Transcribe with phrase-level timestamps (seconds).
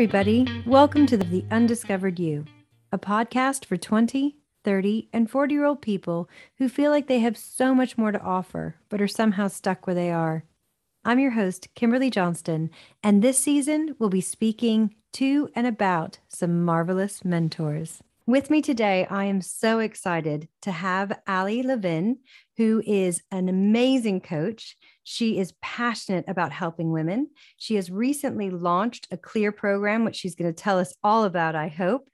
[0.00, 0.46] everybody.
[0.64, 2.46] Welcome to The Undiscovered You,
[2.90, 4.34] a podcast for 20,
[4.64, 6.26] 30, and 40 year old people
[6.56, 9.92] who feel like they have so much more to offer, but are somehow stuck where
[9.94, 10.44] they are.
[11.04, 12.70] I'm your host, Kimberly Johnston,
[13.02, 18.02] and this season we'll be speaking to and about some marvelous mentors.
[18.26, 22.20] With me today, I am so excited to have Ali Levin,
[22.56, 24.78] who is an amazing coach.
[25.12, 27.30] She is passionate about helping women.
[27.56, 31.56] She has recently launched a clear program, which she's going to tell us all about,
[31.56, 32.08] I hope.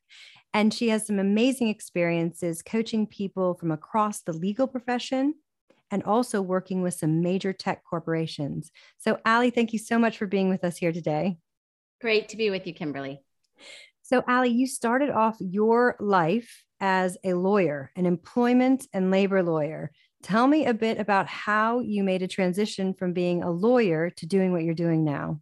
[0.54, 5.34] And she has some amazing experiences coaching people from across the legal profession
[5.90, 8.70] and also working with some major tech corporations.
[8.96, 11.36] So, Ali, thank you so much for being with us here today.
[12.00, 13.20] Great to be with you, Kimberly.
[14.00, 19.92] So, Ali, you started off your life as a lawyer, an employment and labor lawyer.
[20.26, 24.26] Tell me a bit about how you made a transition from being a lawyer to
[24.26, 25.40] doing what you're doing now.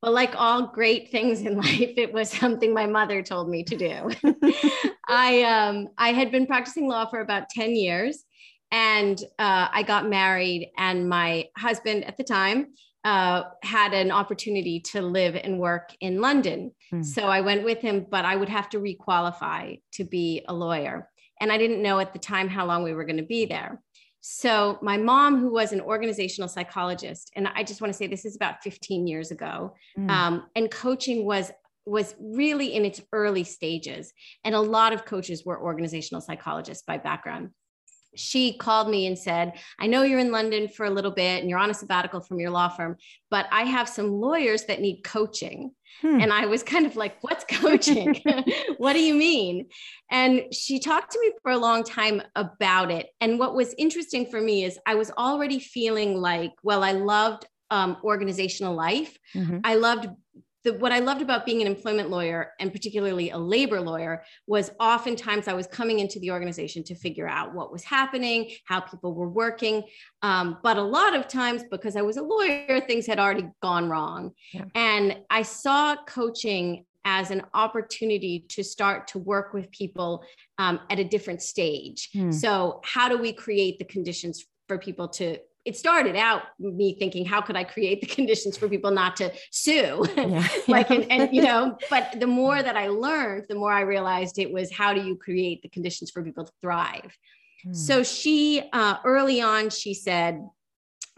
[0.00, 3.76] Well, like all great things in life, it was something my mother told me to
[3.76, 4.10] do.
[5.08, 8.24] I um, I had been practicing law for about 10 years
[8.70, 12.68] and uh, I got married, and my husband at the time
[13.04, 16.70] uh, had an opportunity to live and work in London.
[16.90, 17.02] Hmm.
[17.02, 21.08] So I went with him, but I would have to requalify to be a lawyer.
[21.40, 23.80] And I didn't know at the time how long we were going to be there.
[24.20, 28.24] So my mom, who was an organizational psychologist, and I just want to say this
[28.24, 30.10] is about 15 years ago, mm.
[30.10, 31.52] um, and coaching was
[31.88, 34.12] was really in its early stages.
[34.44, 37.50] And a lot of coaches were organizational psychologists by background
[38.16, 41.50] she called me and said, I know you're in London for a little bit and
[41.50, 42.96] you're on a sabbatical from your law firm,
[43.30, 45.72] but I have some lawyers that need coaching.
[46.02, 46.20] Hmm.
[46.20, 48.20] And I was kind of like, What's coaching?
[48.78, 49.68] what do you mean?
[50.10, 53.08] And she talked to me for a long time about it.
[53.20, 57.46] And what was interesting for me is I was already feeling like, well, I loved
[57.70, 59.18] um, organizational life.
[59.34, 59.58] Mm-hmm.
[59.64, 60.08] I loved
[60.66, 64.72] the, what I loved about being an employment lawyer and particularly a labor lawyer was
[64.80, 69.14] oftentimes I was coming into the organization to figure out what was happening, how people
[69.14, 69.84] were working.
[70.22, 73.88] Um, but a lot of times, because I was a lawyer, things had already gone
[73.88, 74.32] wrong.
[74.52, 74.64] Yeah.
[74.74, 80.24] And I saw coaching as an opportunity to start to work with people
[80.58, 82.10] um, at a different stage.
[82.12, 82.32] Hmm.
[82.32, 87.24] So, how do we create the conditions for people to it started out me thinking
[87.26, 90.46] how could i create the conditions for people not to sue yeah.
[90.68, 94.38] like and, and, you know but the more that i learned the more i realized
[94.38, 97.16] it was how do you create the conditions for people to thrive
[97.62, 97.72] hmm.
[97.72, 100.40] so she uh, early on she said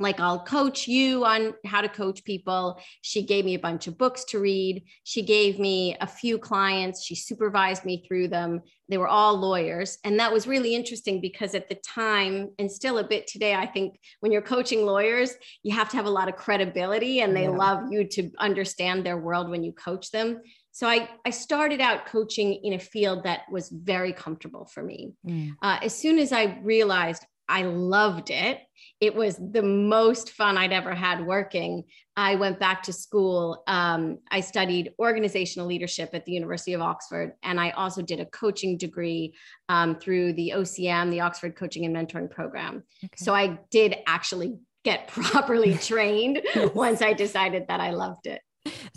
[0.01, 2.81] like I'll coach you on how to coach people.
[3.03, 4.85] She gave me a bunch of books to read.
[5.05, 7.05] She gave me a few clients.
[7.05, 8.61] She supervised me through them.
[8.89, 9.99] They were all lawyers.
[10.05, 13.67] And that was really interesting because at the time, and still a bit today, I
[13.67, 17.45] think when you're coaching lawyers, you have to have a lot of credibility and they
[17.45, 17.51] yeah.
[17.51, 20.41] love you to understand their world when you coach them.
[20.71, 25.13] So I, I started out coaching in a field that was very comfortable for me.
[25.27, 25.57] Mm.
[25.61, 28.61] Uh, as soon as I realized I loved it.
[29.01, 31.85] It was the most fun I'd ever had working.
[32.17, 33.63] I went back to school.
[33.69, 38.27] Um, I studied organizational leadership at the University of Oxford, and I also did a
[38.27, 39.35] coaching degree
[39.69, 42.83] um, through the OCM, the Oxford Coaching and Mentoring Program.
[43.05, 43.17] Okay.
[43.17, 46.43] So I did actually get properly trained
[46.75, 48.41] once I decided that I loved it.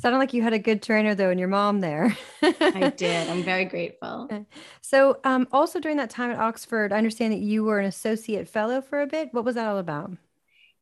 [0.02, 2.18] Sounded like you had a good trainer though, and your mom there.
[2.42, 3.30] I did.
[3.30, 4.30] I'm very grateful.
[4.82, 8.48] So, um, also during that time at Oxford, I understand that you were an associate
[8.48, 9.30] fellow for a bit.
[9.32, 10.12] What was that all about?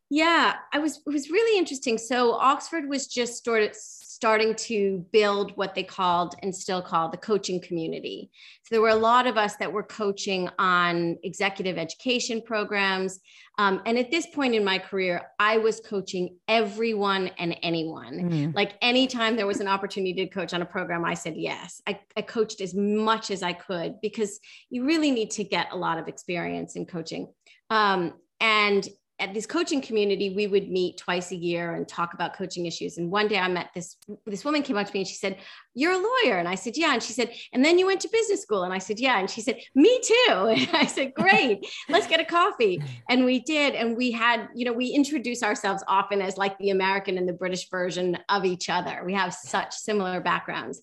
[0.08, 1.02] Yeah, I was.
[1.06, 1.98] It was really interesting.
[1.98, 3.76] So Oxford was just started
[4.20, 8.30] starting to build what they called and still call the coaching community.
[8.64, 13.18] So there were a lot of us that were coaching on executive education programs.
[13.56, 18.12] Um, and at this point in my career, I was coaching everyone and anyone.
[18.12, 18.50] Mm-hmm.
[18.54, 21.80] Like anytime there was an opportunity to coach on a program, I said yes.
[21.86, 24.38] I, I coached as much as I could because
[24.68, 27.32] you really need to get a lot of experience in coaching.
[27.70, 28.86] Um, and
[29.20, 32.96] at this coaching community, we would meet twice a year and talk about coaching issues.
[32.96, 33.96] And one day I met this,
[34.26, 35.36] this woman came up to me and she said,
[35.74, 36.38] You're a lawyer.
[36.38, 36.94] And I said, Yeah.
[36.94, 38.64] And she said, And then you went to business school.
[38.64, 39.20] And I said, Yeah.
[39.20, 40.16] And she said, Me too.
[40.60, 42.82] And I said, Great, let's get a coffee.
[43.08, 43.74] And we did.
[43.74, 47.32] And we had, you know, we introduce ourselves often as like the American and the
[47.34, 49.02] British version of each other.
[49.04, 50.80] We have such similar backgrounds.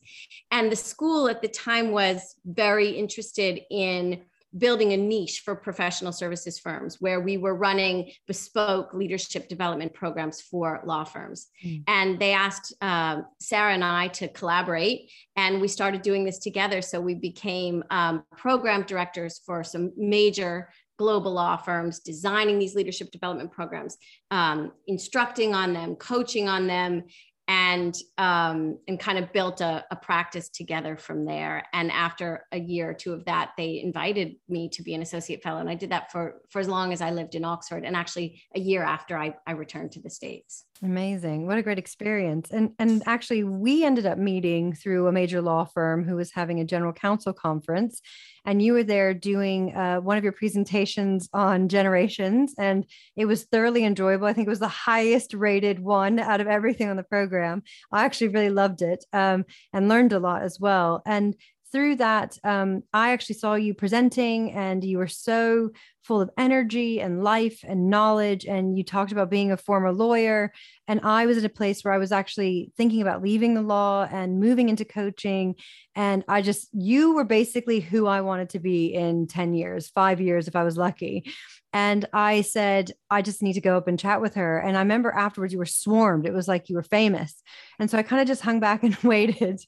[0.52, 4.22] And the school at the time was very interested in
[4.58, 10.42] building a niche for professional services firms where we were running bespoke leadership development programs
[10.42, 11.48] for law firms.
[11.66, 11.84] Mm.
[11.88, 16.82] And they asked uh, Sarah and I to collaborate, and we started doing this together.
[16.82, 23.12] So we became um, program directors for some major global law firms, designing these leadership
[23.12, 23.98] development programs,
[24.32, 27.04] um, instructing on them, coaching on them.
[27.48, 31.64] And um, and kind of built a, a, practice together from there.
[31.72, 35.42] And after a year or two of that, they invited me to be an associate
[35.42, 37.96] fellow, and I did that for for as long as I lived in Oxford, and
[37.96, 40.66] actually a year after I, I returned to the states.
[40.84, 41.48] Amazing.
[41.48, 42.52] What a great experience.
[42.52, 46.60] And and actually we ended up meeting through a major law firm who was having
[46.60, 48.00] a general counsel conference
[48.46, 52.86] and you were there doing uh, one of your presentations on generations and
[53.16, 54.28] it was thoroughly enjoyable.
[54.28, 57.64] I think it was the highest rated one out of everything on the program.
[57.92, 61.02] I actually really loved it um, and learned a lot as well.
[61.08, 61.36] And
[61.72, 65.72] through that, um, I actually saw you presenting, and you were so
[66.08, 68.46] full of energy and life and knowledge.
[68.46, 70.54] And you talked about being a former lawyer.
[70.88, 74.08] And I was at a place where I was actually thinking about leaving the law
[74.10, 75.56] and moving into coaching.
[75.96, 80.22] And I just, you were basically who I wanted to be in 10 years, five
[80.22, 81.30] years, if I was lucky.
[81.74, 84.60] And I said, I just need to go up and chat with her.
[84.60, 86.26] And I remember afterwards you were swarmed.
[86.26, 87.44] It was like you were famous.
[87.80, 89.62] And so I kind of just hung back and waited.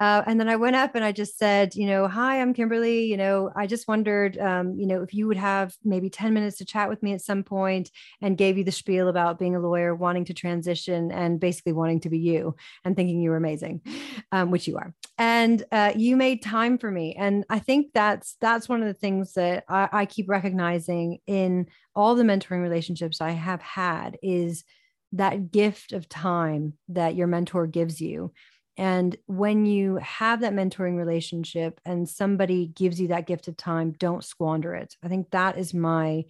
[0.00, 3.04] Uh, and then I went up and I just said, you know, hi, I'm Kimberly.
[3.04, 6.58] You know, I just wondered, um, you know, if you would have maybe 10 minutes
[6.58, 7.90] to chat with me at some point
[8.20, 12.00] and gave you the spiel about being a lawyer, wanting to transition and basically wanting
[12.00, 13.80] to be you and thinking you were amazing,
[14.32, 14.94] um, which you are.
[15.18, 17.14] And uh, you made time for me.
[17.14, 21.66] And I think that's, that's one of the things that I, I keep recognizing in
[21.94, 24.64] all the mentoring relationships I have had is
[25.12, 28.32] that gift of time that your mentor gives you.
[28.78, 33.92] And when you have that mentoring relationship and somebody gives you that gift of time,
[33.92, 34.94] don't squander it.
[35.02, 36.24] I think that is my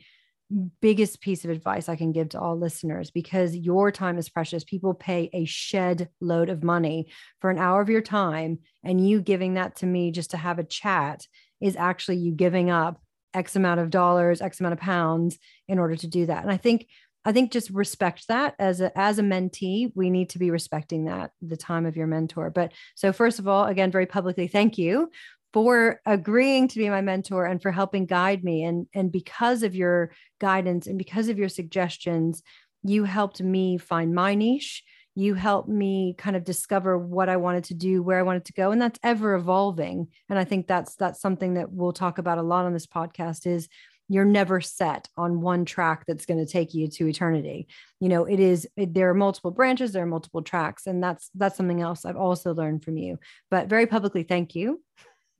[0.81, 4.65] biggest piece of advice I can give to all listeners because your time is precious.
[4.65, 7.09] People pay a shed load of money
[7.41, 10.59] for an hour of your time, and you giving that to me just to have
[10.59, 11.27] a chat
[11.61, 13.01] is actually you giving up
[13.35, 15.39] X amount of dollars, X amount of pounds
[15.69, 16.43] in order to do that.
[16.43, 16.87] And I think
[17.25, 21.05] I think just respect that as a as a mentee, we need to be respecting
[21.05, 22.51] that the time of your mentor.
[22.51, 25.11] But so first of all, again, very publicly, thank you
[25.53, 28.65] for agreeing to be my mentor and for helping guide me.
[28.65, 32.43] And, and because of your guidance and because of your suggestions,
[32.83, 34.83] you helped me find my niche
[35.15, 38.55] you helped me kind of discover what I wanted to do, where I wanted to
[38.55, 40.09] go, and that's ever evolving.
[40.29, 43.47] And I think that's that's something that we'll talk about a lot on this podcast
[43.47, 43.69] is
[44.13, 47.69] you're never set on one track that's going to take you to eternity.
[48.01, 51.31] You know, it is it, there are multiple branches, there are multiple tracks, and that's
[51.35, 53.19] that's something else I've also learned from you.
[53.51, 54.83] But very publicly, thank you.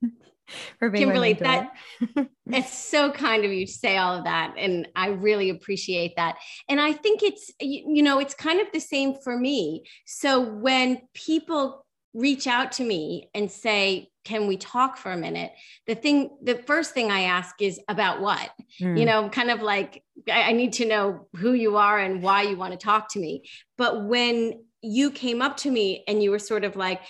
[0.79, 1.71] for being Kimberly, that
[2.47, 4.55] it's so kind of you to say all of that.
[4.57, 6.35] And I really appreciate that.
[6.69, 9.83] And I think it's, you know, it's kind of the same for me.
[10.05, 11.82] So when people
[12.13, 15.51] reach out to me and say, can we talk for a minute?
[15.87, 18.49] The thing, the first thing I ask is about what,
[18.79, 18.97] mm.
[18.97, 22.43] you know, kind of like, I, I need to know who you are and why
[22.43, 23.43] you want to talk to me.
[23.77, 27.01] But when you came up to me and you were sort of like,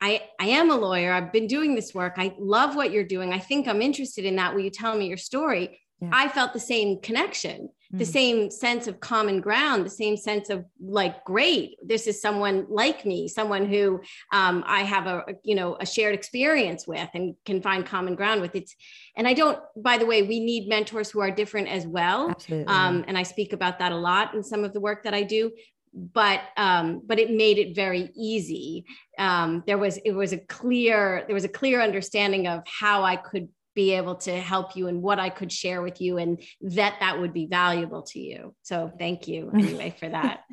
[0.00, 1.12] I, I am a lawyer.
[1.12, 2.14] I've been doing this work.
[2.16, 3.32] I love what you're doing.
[3.32, 4.54] I think I'm interested in that.
[4.54, 5.80] Will you tell me your story?
[6.00, 6.10] Yeah.
[6.12, 7.98] I felt the same connection, mm-hmm.
[7.98, 12.66] the same sense of common ground, the same sense of like, great, this is someone
[12.68, 14.00] like me, someone who
[14.32, 18.40] um, I have a, you know, a shared experience with and can find common ground
[18.40, 18.54] with.
[18.54, 18.74] It's,
[19.16, 22.34] and I don't, by the way, we need mentors who are different as well.
[22.66, 25.22] Um, and I speak about that a lot in some of the work that I
[25.22, 25.50] do
[25.92, 28.84] but um, but it made it very easy.
[29.18, 33.16] Um, there was it was a clear there was a clear understanding of how I
[33.16, 36.96] could be able to help you and what I could share with you, and that
[37.00, 38.54] that would be valuable to you.
[38.62, 40.44] So thank you anyway for that.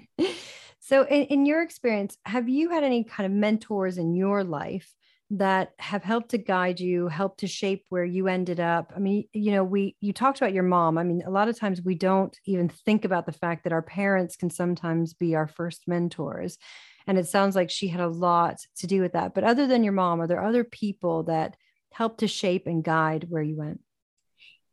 [0.79, 4.93] so, in, in your experience, have you had any kind of mentors in your life
[5.29, 8.93] that have helped to guide you, helped to shape where you ended up?
[8.95, 10.97] I mean, you know, we you talked about your mom.
[10.97, 13.81] I mean, a lot of times we don't even think about the fact that our
[13.81, 16.57] parents can sometimes be our first mentors.
[17.07, 19.33] And it sounds like she had a lot to do with that.
[19.33, 21.55] But other than your mom, are there other people that
[21.91, 23.82] helped to shape and guide where you went?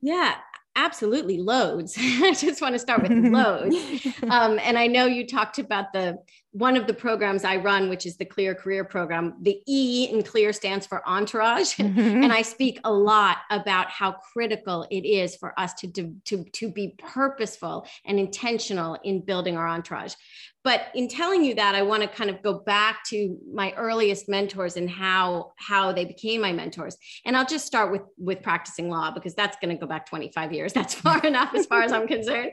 [0.01, 0.35] Yeah,
[0.77, 3.77] absolutely loads i just want to start with loads
[4.25, 6.19] um, and i know you talked about the
[6.55, 10.23] one of the programs i run which is the clear career program the e in
[10.23, 11.75] clear stands for entourage.
[11.75, 11.99] Mm-hmm.
[12.23, 15.89] and i speak a lot about how critical it is for us to,
[16.25, 20.15] to, to be purposeful and intentional in building our entourage.
[20.63, 24.29] But in telling you that i want to kind of go back to my earliest
[24.29, 26.97] mentors and how how they became my mentors.
[27.27, 30.53] And i'll just start with with practicing law because that's going to go back 25
[30.53, 30.73] years.
[30.73, 32.53] That's far enough as far as i'm concerned.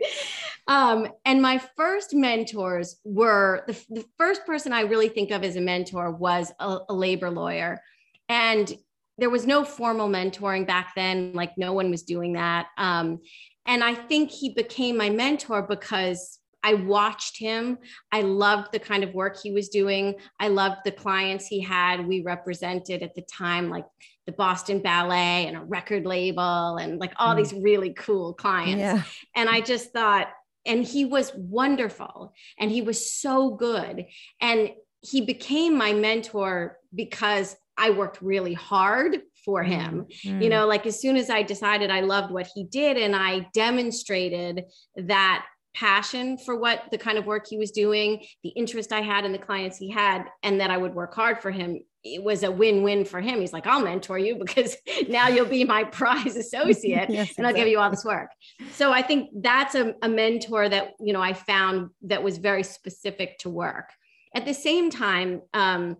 [0.68, 5.56] Um, and my first mentors were the, the, first person i really think of as
[5.56, 7.82] a mentor was a, a labor lawyer
[8.30, 8.78] and
[9.18, 13.20] there was no formal mentoring back then like no one was doing that um,
[13.66, 17.80] and i think he became my mentor because I watched him.
[18.12, 20.16] I loved the kind of work he was doing.
[20.40, 22.06] I loved the clients he had.
[22.06, 23.86] We represented at the time like
[24.26, 27.38] the Boston Ballet and a record label and like all mm.
[27.38, 28.80] these really cool clients.
[28.80, 29.04] Yeah.
[29.36, 30.28] And I just thought,
[30.66, 34.06] and he was wonderful and he was so good.
[34.40, 40.06] And he became my mentor because I worked really hard for him.
[40.24, 40.44] Mm.
[40.44, 43.48] You know, like as soon as I decided I loved what he did and I
[43.54, 44.66] demonstrated
[44.96, 49.26] that passion for what the kind of work he was doing, the interest I had
[49.26, 52.44] in the clients he had, and that I would work hard for him, it was
[52.44, 53.40] a win-win for him.
[53.40, 54.76] He's like, I'll mentor you because
[55.10, 58.30] now you'll be my prize associate yes, and I'll give you all this work.
[58.72, 62.64] So I think that's a, a mentor that, you know, I found that was very
[62.64, 63.90] specific to work.
[64.36, 65.98] At the same time, um,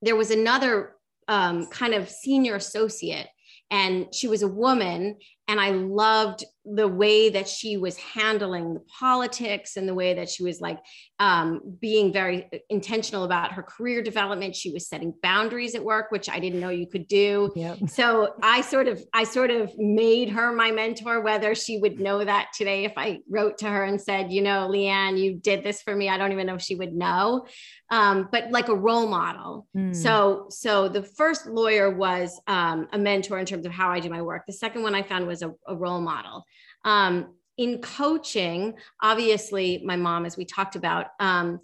[0.00, 0.94] there was another
[1.26, 3.26] um, kind of senior associate
[3.70, 5.16] and she was a woman
[5.48, 10.28] and i loved the way that she was handling the politics and the way that
[10.28, 10.78] she was like
[11.20, 14.54] um, being very intentional about her career development.
[14.54, 17.50] She was setting boundaries at work which i didn't know you could do.
[17.56, 17.88] Yep.
[17.88, 22.24] so i sort of i sort of made her my mentor whether she would know
[22.24, 25.82] that today if i wrote to her and said you know leanne you did this
[25.82, 27.46] for me i don't even know if she would know.
[27.90, 29.66] Um, but like a role model.
[29.74, 29.96] Mm.
[29.96, 34.10] so so the first lawyer was um, a mentor in terms of how i do
[34.10, 34.42] my work.
[34.46, 36.44] The second one i found was a, a role model
[36.84, 41.60] um, in coaching, obviously, my mom, as we talked about, um,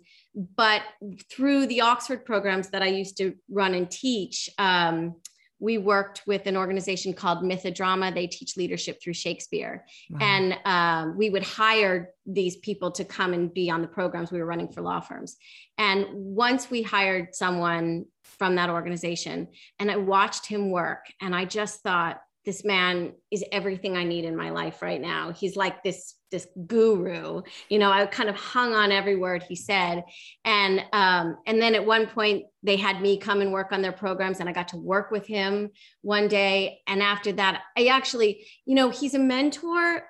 [0.57, 0.83] but
[1.31, 5.15] through the Oxford programs that I used to run and teach, um,
[5.61, 8.13] we worked with an organization called Mythodrama.
[8.13, 9.87] They teach leadership through Shakespeare.
[10.11, 10.19] Wow.
[10.21, 14.41] And um, we would hire these people to come and be on the programs we
[14.41, 15.37] were running for law firms.
[15.79, 21.45] And once we hired someone from that organization, and I watched him work, and I
[21.45, 25.33] just thought, this man is everything I need in my life right now.
[25.33, 27.43] He's like this this guru.
[27.69, 30.05] You know, I kind of hung on every word he said,
[30.45, 33.93] and um, and then at one point they had me come and work on their
[33.93, 35.71] programs, and I got to work with him
[36.03, 36.81] one day.
[36.87, 40.03] And after that, I actually, you know, he's a mentor,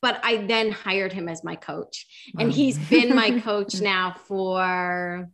[0.00, 2.06] but I then hired him as my coach,
[2.38, 5.28] and he's been my coach now for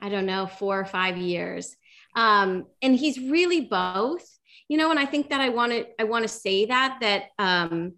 [0.00, 1.74] I don't know four or five years.
[2.14, 4.26] Um, and he's really both
[4.68, 7.24] you know and i think that i want to i want to say that that
[7.38, 7.94] um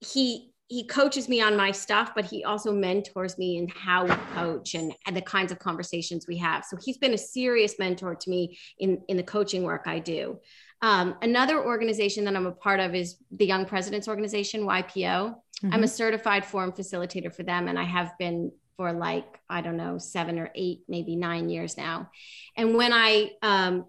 [0.00, 4.14] he he coaches me on my stuff but he also mentors me in how we
[4.34, 6.62] coach and, and the kinds of conversations we have.
[6.62, 10.38] So he's been a serious mentor to me in in the coaching work i do.
[10.80, 15.72] Um, another organization that i'm a part of is the young presidents organization ypo mm-hmm.
[15.72, 19.76] i'm a certified forum facilitator for them and i have been for like i don't
[19.76, 22.10] know seven or eight maybe nine years now.
[22.56, 23.86] And when i um,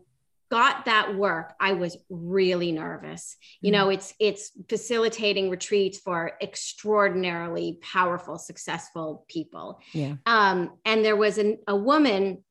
[0.49, 3.37] got that work i was really nervous.
[3.61, 3.93] You know mm-hmm.
[3.93, 9.81] it's it's facilitating retreats for extraordinarily powerful successful people.
[9.93, 10.15] Yeah.
[10.25, 12.43] Um and there was an, a woman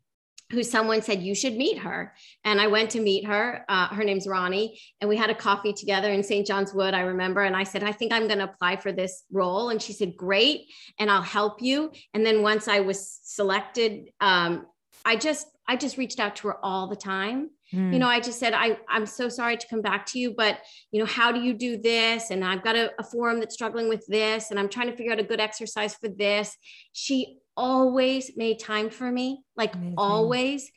[0.51, 2.15] who someone said you should meet her.
[2.45, 5.73] And i went to meet her uh, her name's ronnie and we had a coffee
[5.73, 8.51] together in st john's wood i remember and i said i think i'm going to
[8.53, 9.71] apply for this role.
[9.71, 10.67] And she said great
[10.99, 11.93] and i'll help you.
[12.15, 14.67] And then once i was selected um,
[15.05, 17.93] i just i just reached out to her all the time Mm.
[17.93, 20.61] You know, I just said, I, I'm so sorry to come back to you, but,
[20.91, 22.31] you know, how do you do this?
[22.31, 25.13] And I've got a, a forum that's struggling with this, and I'm trying to figure
[25.13, 26.57] out a good exercise for this.
[26.93, 29.95] She always made time for me, like Amazing.
[29.99, 30.71] always.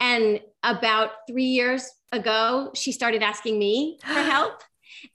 [0.00, 4.62] And about three years ago, she started asking me for help.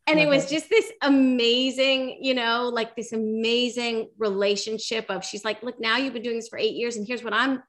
[0.07, 5.63] And it was just this amazing, you know, like this amazing relationship of she's like,
[5.63, 7.63] look, now you've been doing this for eight years, and here's what I'm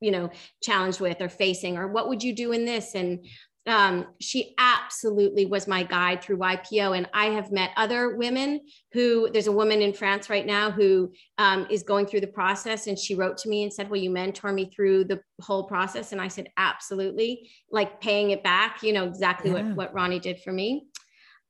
[0.00, 0.30] you know
[0.62, 3.24] challenged with or facing or what would you do in this and
[3.68, 6.96] um, she absolutely was my guide through YPO.
[6.96, 8.60] And I have met other women
[8.92, 12.86] who, there's a woman in France right now who um, is going through the process.
[12.86, 16.12] And she wrote to me and said, Will you mentor me through the whole process?
[16.12, 17.50] And I said, Absolutely.
[17.70, 19.62] Like paying it back, you know, exactly yeah.
[19.62, 20.86] what, what Ronnie did for me.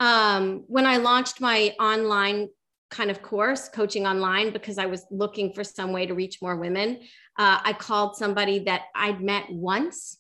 [0.00, 2.48] Um, when I launched my online
[2.90, 6.56] kind of course, coaching online, because I was looking for some way to reach more
[6.56, 7.00] women.
[7.38, 10.18] Uh, I called somebody that I'd met once,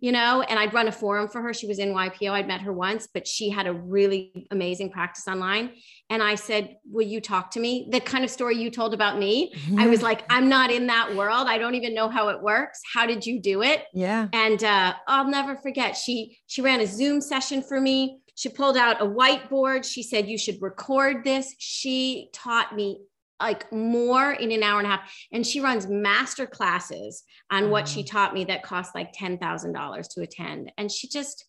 [0.00, 1.54] you know, and I'd run a forum for her.
[1.54, 2.30] She was in YPO.
[2.30, 5.70] I'd met her once, but she had a really amazing practice online.
[6.10, 7.88] And I said, Will you talk to me?
[7.90, 9.52] The kind of story you told about me.
[9.76, 11.48] I was like, I'm not in that world.
[11.48, 12.80] I don't even know how it works.
[12.92, 13.84] How did you do it?
[13.94, 14.28] Yeah.
[14.32, 15.96] And uh, I'll never forget.
[15.96, 19.84] She she ran a Zoom session for me she pulled out a whiteboard.
[19.84, 21.56] She said, You should record this.
[21.58, 23.00] She taught me
[23.40, 25.12] like more in an hour and a half.
[25.32, 30.20] And she runs master classes on what she taught me that cost like $10,000 to
[30.22, 30.72] attend.
[30.76, 31.44] And she just,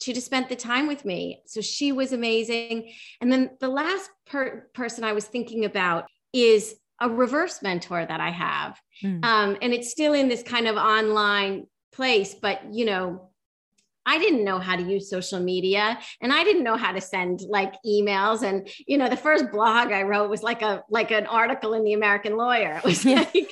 [0.00, 1.42] she just spent the time with me.
[1.46, 2.92] So she was amazing.
[3.20, 8.20] And then the last per- person I was thinking about is a reverse mentor that
[8.20, 8.80] I have.
[9.02, 9.24] Mm.
[9.24, 13.30] Um, and it's still in this kind of online place, but you know,
[14.06, 17.40] I didn't know how to use social media and I didn't know how to send
[17.48, 18.42] like emails.
[18.42, 21.84] And, you know, the first blog I wrote was like a, like an article in
[21.84, 22.80] the American lawyer.
[22.82, 23.50] It was like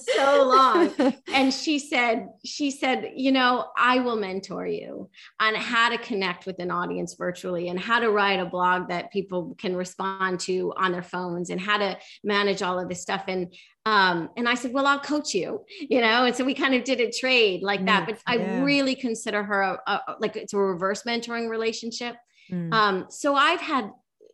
[0.00, 1.14] so long.
[1.32, 6.46] And she said, she said, you know, I will mentor you on how to connect
[6.46, 10.72] with an audience virtually and how to write a blog that people can respond to
[10.76, 13.24] on their phones and how to manage all of this stuff.
[13.28, 13.52] And
[13.86, 16.24] um, and I said, well, I'll coach you, you know?
[16.24, 19.62] And so we kind of did a trade like that, but I really consider her
[19.62, 22.16] a, a, like it's a reverse mentoring relationship.
[22.50, 22.72] Mm.
[22.72, 23.92] Um, so I've had,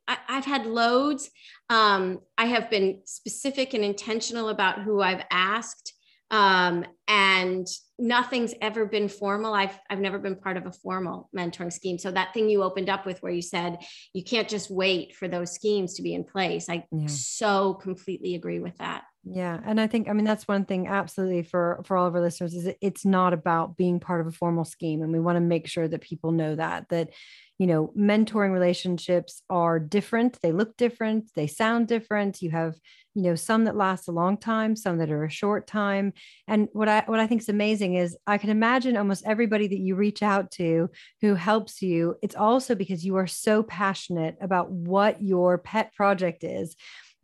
[0.08, 1.30] I, have had loads.
[1.68, 5.92] Um, I have been specific and intentional about who I've asked.
[6.30, 7.66] Um, and
[7.98, 9.52] nothing's ever been formal.
[9.52, 11.98] I've, I've never been part of a formal mentoring scheme.
[11.98, 13.80] So that thing you opened up with where you said
[14.14, 16.70] you can't just wait for those schemes to be in place.
[16.70, 17.06] I yeah.
[17.06, 19.02] so completely agree with that.
[19.24, 19.60] Yeah.
[19.64, 22.54] And I think, I mean, that's one thing absolutely for, for all of our listeners
[22.54, 25.00] is it's not about being part of a formal scheme.
[25.00, 27.10] And we want to make sure that people know that, that,
[27.56, 30.40] you know, mentoring relationships are different.
[30.42, 31.30] They look different.
[31.36, 32.42] They sound different.
[32.42, 32.74] You have,
[33.14, 36.14] you know, some that last a long time, some that are a short time.
[36.48, 39.78] And what I, what I think is amazing is I can imagine almost everybody that
[39.78, 42.16] you reach out to who helps you.
[42.22, 46.74] It's also because you are so passionate about what your pet project is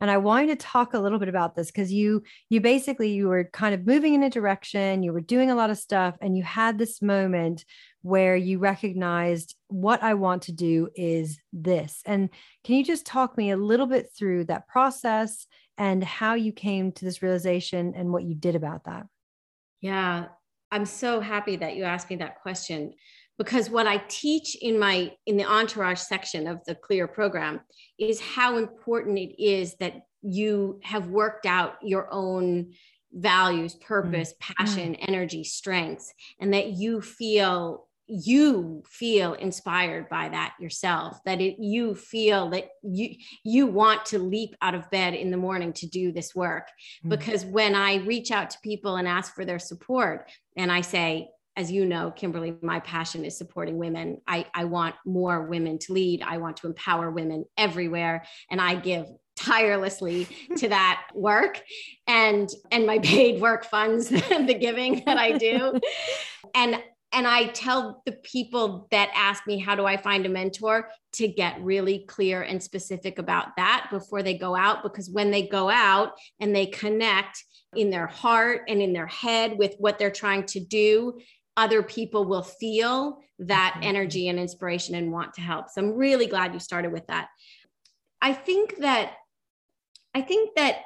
[0.01, 3.27] and i wanted to talk a little bit about this because you you basically you
[3.27, 6.37] were kind of moving in a direction you were doing a lot of stuff and
[6.37, 7.65] you had this moment
[8.01, 12.01] where you recognized what i want to do is this.
[12.05, 12.29] And
[12.63, 16.91] can you just talk me a little bit through that process and how you came
[16.93, 19.07] to this realization and what you did about that?
[19.81, 20.25] Yeah.
[20.71, 22.93] I'm so happy that you asked me that question
[23.39, 27.61] because what I teach in my in the entourage section of the clear program
[27.97, 32.73] is how important it is that you have worked out your own
[33.13, 34.55] values, purpose, mm.
[34.55, 35.05] passion, mm.
[35.07, 41.93] energy, strengths and that you feel you feel inspired by that yourself that it you
[41.93, 43.13] feel that you
[43.45, 46.67] you want to leap out of bed in the morning to do this work
[47.05, 47.09] mm.
[47.09, 51.29] because when i reach out to people and ask for their support and i say
[51.59, 54.21] as you know, Kimberly, my passion is supporting women.
[54.25, 56.21] I, I want more women to lead.
[56.21, 58.23] I want to empower women everywhere.
[58.49, 61.61] And I give tirelessly to that work
[62.07, 65.79] and and my paid work funds the giving that I do
[66.55, 70.89] and and I tell the people that ask me how do I find a mentor
[71.13, 75.47] to get really clear and specific about that before they go out because when they
[75.47, 77.43] go out and they connect
[77.75, 81.19] in their heart and in their head with what they're trying to do
[81.59, 83.83] other people will feel that mm-hmm.
[83.83, 85.69] energy and inspiration and want to help.
[85.69, 87.27] So I'm really glad you started with that.
[88.21, 89.13] I think that
[90.15, 90.85] I think that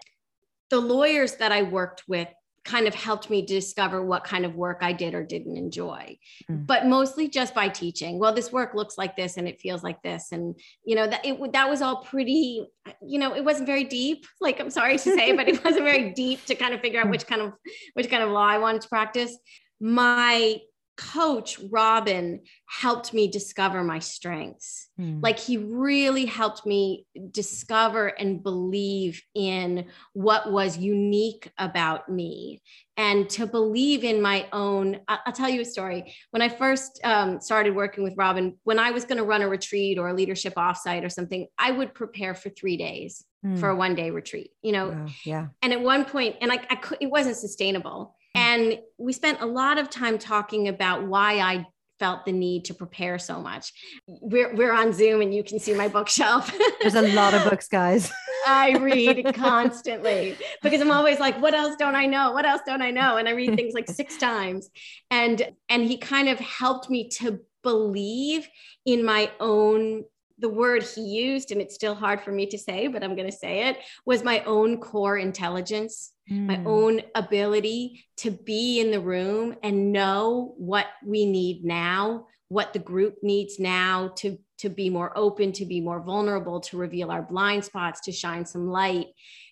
[0.70, 2.28] the lawyers that I worked with
[2.66, 6.18] kind of helped me discover what kind of work I did or didn't enjoy,
[6.50, 6.66] mm.
[6.66, 8.20] but mostly just by teaching.
[8.20, 10.56] Well, this work looks like this and it feels like this, and
[10.86, 12.66] you know that it that was all pretty.
[13.06, 14.26] You know, it wasn't very deep.
[14.42, 17.10] Like I'm sorry to say, but it wasn't very deep to kind of figure out
[17.10, 17.54] which kind of
[17.94, 19.38] which kind of law I wanted to practice
[19.84, 20.62] my
[20.96, 25.22] coach robin helped me discover my strengths mm.
[25.24, 32.62] like he really helped me discover and believe in what was unique about me
[32.96, 37.42] and to believe in my own i'll tell you a story when i first um,
[37.42, 40.54] started working with robin when i was going to run a retreat or a leadership
[40.56, 43.60] offsite or something i would prepare for three days mm.
[43.60, 45.08] for a one day retreat you know wow.
[45.26, 48.16] yeah and at one point and I, I could, it wasn't sustainable
[48.54, 51.66] and we spent a lot of time talking about why I
[52.00, 53.72] felt the need to prepare so much.
[54.08, 56.54] We're, we're on Zoom and you can see my bookshelf.
[56.82, 58.12] There's a lot of books, guys.
[58.46, 62.32] I read constantly because I'm always like, what else don't I know?
[62.32, 63.18] What else don't I know?
[63.18, 64.70] And I read things like six times.
[65.10, 68.48] And and he kind of helped me to believe
[68.86, 70.04] in my own
[70.44, 73.32] the word he used, and it's still hard for me to say, but I'm going
[73.32, 76.46] to say it, was my own core intelligence, mm.
[76.46, 82.74] my own ability to be in the room and know what we need now, what
[82.74, 87.10] the group needs now to, to be more open, to be more vulnerable, to reveal
[87.10, 89.08] our blind spots, to shine some light.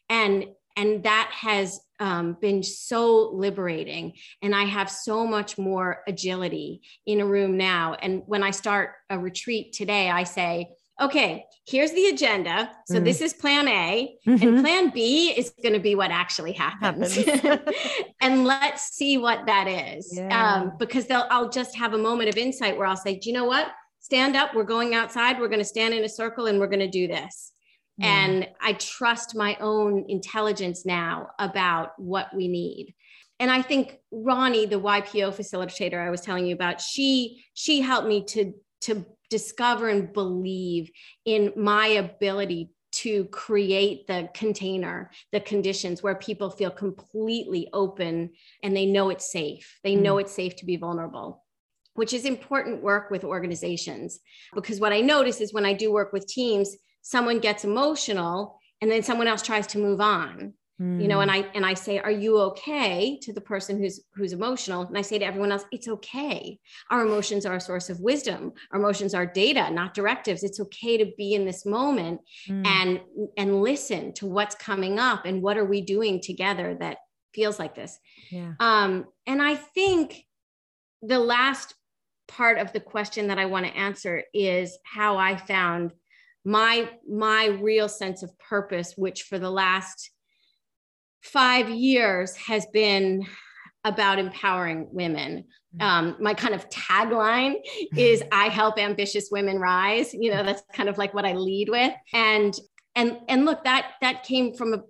[0.10, 6.82] And and that has um, been so liberating and i have so much more agility
[7.06, 10.70] in a room now and when i start a retreat today i say
[11.02, 13.04] okay here's the agenda so mm.
[13.04, 14.48] this is plan a mm-hmm.
[14.48, 17.62] and plan b is going to be what actually happens, happens.
[18.22, 20.56] and let's see what that is yeah.
[20.56, 23.34] um, because they'll i'll just have a moment of insight where i'll say do you
[23.34, 23.68] know what
[24.00, 26.80] stand up we're going outside we're going to stand in a circle and we're going
[26.80, 27.52] to do this
[27.98, 28.08] Yeah.
[28.08, 32.96] And I trust my own intelligence now about what we need.
[33.40, 38.08] And I think Ronnie, the YPO facilitator I was telling you about, she she helped
[38.08, 40.92] me to to discover and believe
[41.26, 48.32] in my ability to create the container, the conditions where people feel completely open
[48.64, 49.80] and they know it's safe.
[49.84, 50.02] They mm.
[50.02, 51.44] know it's safe to be vulnerable,
[51.94, 54.20] which is important work with organizations.
[54.54, 58.92] Because what I notice is when I do work with teams, someone gets emotional and
[58.92, 61.36] then someone else tries to move on you know and mm.
[61.36, 63.20] i and i say are you okay?
[63.22, 66.60] to the person who's who's emotional and i say to everyone else it's okay.
[66.90, 68.54] Our emotions are a source of wisdom.
[68.72, 70.44] Our emotions are data not directives.
[70.44, 72.66] It's okay to be in this moment mm.
[72.66, 73.00] and
[73.38, 76.98] and listen to what's coming up and what are we doing together that
[77.34, 77.98] feels like this.
[78.30, 78.54] Yeah.
[78.60, 80.26] Um and i think
[81.02, 81.76] the last
[82.28, 85.94] part of the question that i want to answer is how i found
[86.44, 90.12] my my real sense of purpose which for the last
[91.22, 93.26] five years has been
[93.84, 95.46] about empowering women.
[95.76, 95.82] Mm-hmm.
[95.82, 97.56] Um, my kind of tagline
[97.96, 100.14] is I help ambitious women rise.
[100.14, 101.94] You know, that's kind of like what I lead with.
[102.14, 102.54] And
[102.96, 104.82] and and look, that that came from a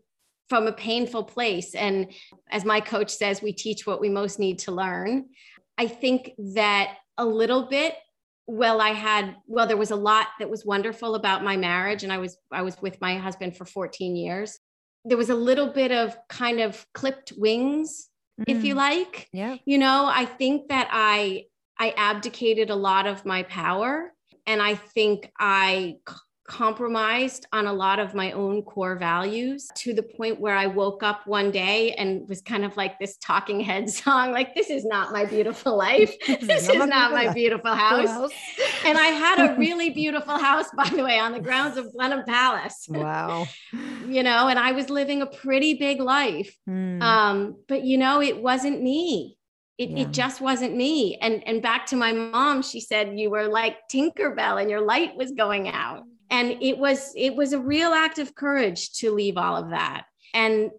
[0.50, 1.76] from a painful place.
[1.76, 2.12] And
[2.50, 5.28] as my coach says, we teach what we most need to learn.
[5.78, 7.96] I think that a little bit
[8.48, 12.12] well i had well there was a lot that was wonderful about my marriage and
[12.12, 14.60] i was i was with my husband for 14 years
[15.06, 18.10] there was a little bit of kind of clipped wings
[18.40, 18.46] mm.
[18.48, 18.78] if you mm.
[18.78, 21.46] like yeah you know i think that i
[21.78, 24.14] i abdicated a lot of my power
[24.46, 25.96] and i think i
[26.52, 31.02] compromised on a lot of my own core values to the point where I woke
[31.02, 34.84] up one day and was kind of like this talking head song like this is
[34.84, 36.14] not my beautiful life.
[36.42, 38.32] This is not my beautiful house.
[38.84, 42.26] and I had a really beautiful house by the way on the grounds of Blenheim
[42.26, 42.86] Palace.
[42.90, 43.48] Wow.
[44.06, 46.54] You know and I was living a pretty big life.
[46.70, 47.02] Mm.
[47.02, 49.38] um but you know it wasn't me.
[49.78, 50.00] It, yeah.
[50.02, 51.18] it just wasn't me.
[51.22, 55.16] And and back to my mom she said you were like tinkerbell and your light
[55.16, 59.38] was going out and it was it was a real act of courage to leave
[59.38, 60.06] all of that.
[60.34, 60.72] And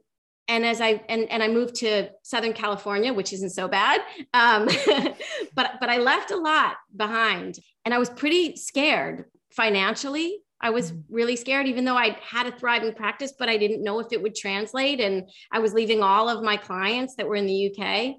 [0.49, 4.01] and as I and, and I moved to Southern California, which isn't so bad,
[4.35, 4.67] um,
[5.55, 10.39] but but I left a lot behind, and I was pretty scared financially.
[10.61, 11.15] I was mm-hmm.
[11.15, 14.23] really scared, even though I had a thriving practice, but I didn't know if it
[14.23, 18.17] would translate, and I was leaving all of my clients that were in the UK,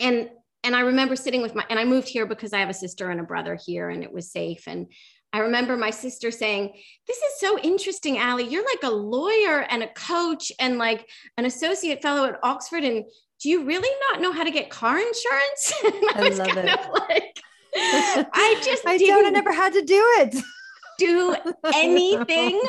[0.00, 0.30] and
[0.64, 3.10] and I remember sitting with my and I moved here because I have a sister
[3.10, 4.88] and a brother here, and it was safe, and
[5.32, 6.72] I remember my sister saying,
[7.06, 8.44] This is so interesting, Ali.
[8.44, 12.84] You're like a lawyer and a coach and like an associate fellow at Oxford.
[12.84, 13.04] And
[13.40, 15.72] do you really not know how to get car insurance?
[15.84, 16.64] I, I love it.
[16.64, 17.40] like,
[18.32, 20.42] I just I don't I never had to do it.
[20.98, 21.36] do
[21.72, 22.60] anything,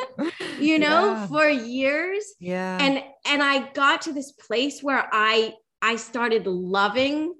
[0.60, 1.26] you know, yeah.
[1.26, 2.24] for years.
[2.38, 2.78] Yeah.
[2.80, 7.34] And and I got to this place where I I started loving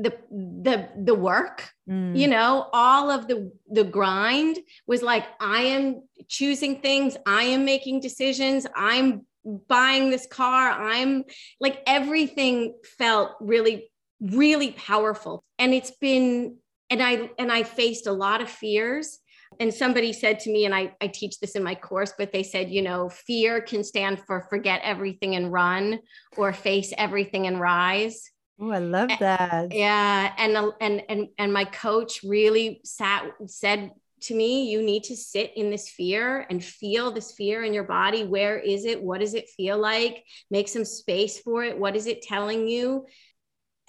[0.00, 2.16] the the the work mm.
[2.16, 4.56] you know all of the the grind
[4.86, 9.26] was like i am choosing things i am making decisions i'm
[9.66, 11.24] buying this car i'm
[11.60, 15.44] like everything felt really really powerful.
[15.58, 16.56] And it's been
[16.90, 19.18] and i and i faced a lot of fears.
[19.60, 22.42] And somebody said to me and I, I teach this in my course but they
[22.42, 26.00] said you know fear can stand for forget everything and run
[26.36, 28.30] or face everything and rise
[28.60, 29.72] Oh, I love that.
[29.72, 33.92] Yeah, and and and and my coach really sat said
[34.22, 37.84] to me, you need to sit in this fear and feel this fear in your
[37.84, 38.24] body.
[38.24, 39.00] Where is it?
[39.00, 40.24] What does it feel like?
[40.50, 41.78] Make some space for it.
[41.78, 43.06] What is it telling you?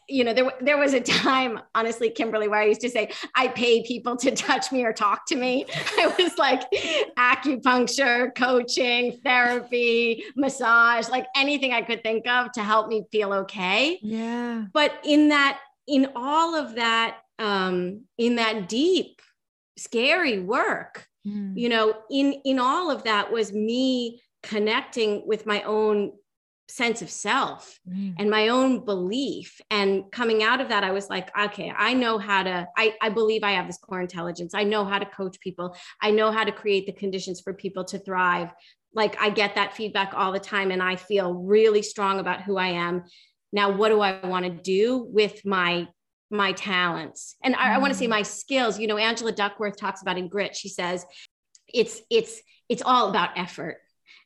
[0.09, 3.49] You know, there, there was a time, honestly, Kimberly, where I used to say, I
[3.49, 5.65] pay people to touch me or talk to me.
[5.97, 6.63] I was like
[7.17, 13.99] acupuncture, coaching, therapy, massage, like anything I could think of to help me feel okay.
[14.01, 14.65] Yeah.
[14.73, 19.21] But in that, in all of that, um, in that deep,
[19.77, 21.57] scary work, mm.
[21.57, 26.11] you know, in in all of that was me connecting with my own
[26.69, 28.13] sense of self mm.
[28.19, 29.59] and my own belief.
[29.71, 33.09] And coming out of that i was like okay i know how to I, I
[33.09, 34.53] believe i have this core intelligence.
[34.53, 35.75] I know how to coach people.
[36.01, 38.51] I know how to create the conditions for people to thrive.
[38.93, 42.57] Like i get that feedback all the time and i feel really strong about who
[42.57, 43.03] i am.
[43.51, 45.87] Now what do i want to do with my
[46.29, 47.35] my talents?
[47.43, 48.09] And i, I want to say mm.
[48.11, 48.79] my skills.
[48.79, 50.55] You know angela duckworth talks about in grit.
[50.55, 51.05] She says
[51.67, 53.77] it's it's it's all about effort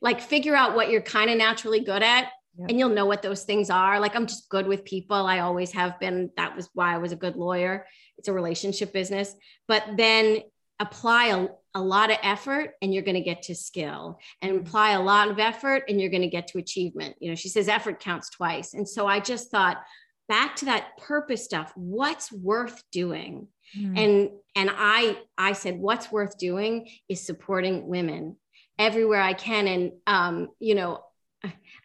[0.01, 2.69] like figure out what you're kind of naturally good at yep.
[2.69, 3.99] and you'll know what those things are.
[3.99, 5.25] Like i'm just good with people.
[5.25, 6.29] I always have been.
[6.37, 7.85] That was why i was a good lawyer.
[8.17, 9.33] It's a relationship business.
[9.67, 10.39] But then
[10.79, 14.19] apply a, a lot of effort and you're going to get to skill.
[14.41, 17.15] And apply a lot of effort and you're going to get to achievement.
[17.19, 18.73] You know she says effort counts twice.
[18.73, 19.81] And so i just thought
[20.29, 23.47] back to that purpose stuff what's worth doing?
[23.77, 23.97] Mm.
[23.97, 28.35] and and i i said what's worth doing is supporting women
[28.79, 31.03] everywhere i can and um you know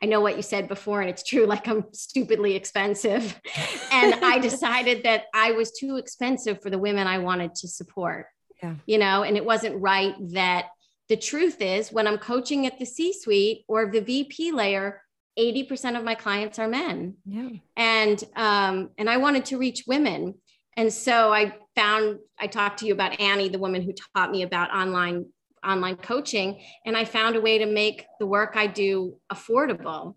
[0.00, 1.44] I know what you said before, and it's true.
[1.44, 3.40] Like I'm stupidly expensive.
[3.92, 8.26] and I decided that I was too expensive for the women I wanted to support
[8.62, 8.74] yeah.
[8.86, 10.66] you know, and it wasn't right that
[11.08, 15.02] the truth is when I'm coaching at the C suite or the VP layer,
[15.38, 17.14] 80% of my clients are men.
[17.24, 17.50] Yeah.
[17.76, 20.34] And, um, and I wanted to reach women.
[20.76, 24.42] And so I found, I talked to you about Annie, the woman who taught me
[24.42, 25.26] about online
[25.66, 30.14] online coaching and i found a way to make the work i do affordable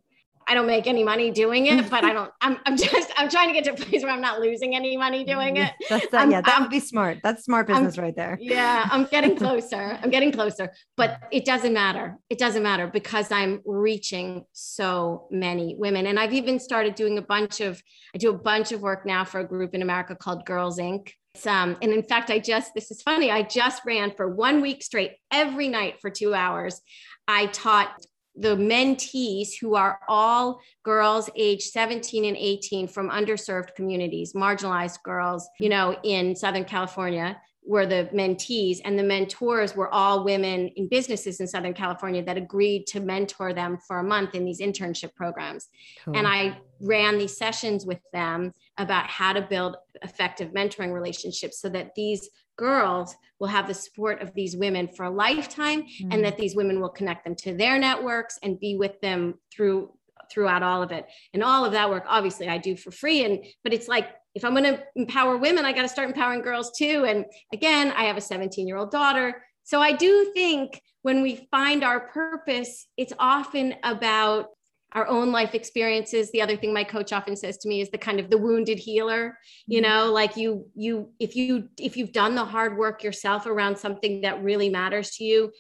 [0.48, 3.48] I don't make any money doing it, but I don't, I'm, I'm just, I'm trying
[3.48, 5.72] to get to a place where I'm not losing any money doing it.
[5.90, 7.20] That's uh, that, yeah, that would be smart.
[7.24, 8.38] That's smart business I'm, right there.
[8.42, 8.88] Yeah.
[8.92, 9.98] I'm getting closer.
[10.02, 12.18] I'm getting closer, but it doesn't matter.
[12.30, 16.08] It doesn't matter because I'm reaching so many women.
[16.08, 17.82] And I've even started doing a bunch of,
[18.14, 21.14] I do a bunch of work now for a group in America called Girls Inc.
[21.46, 24.84] Um, and in fact, I just, this is funny, I just ran for one week
[24.84, 26.82] straight every night for two hours.
[27.28, 34.32] I taught the mentees who are all girls age 17 and 18 from underserved communities
[34.32, 40.24] marginalized girls you know in southern california were the mentees and the mentors were all
[40.24, 44.46] women in businesses in southern california that agreed to mentor them for a month in
[44.46, 45.68] these internship programs
[46.06, 46.16] cool.
[46.16, 51.70] and i ran these sessions with them about how to build effective mentoring relationships so
[51.70, 56.12] that these girls will have the support of these women for a lifetime mm-hmm.
[56.12, 59.92] and that these women will connect them to their networks and be with them through
[60.32, 61.06] throughout all of it.
[61.34, 63.26] And all of that work obviously i do for free.
[63.26, 66.42] And but it's like if i'm going to empower women i got to start empowering
[66.42, 67.06] girls too.
[67.08, 69.44] And again i have a 17 year old daughter.
[69.64, 74.48] So i do think when we find our purpose it's often about
[74.94, 77.98] our own life experiences the other thing my coach often says to me is the
[77.98, 79.90] kind of the wounded healer you mm-hmm.
[79.90, 84.22] know like you you if you if you've done the hard work yourself around something
[84.22, 85.52] that really matters to you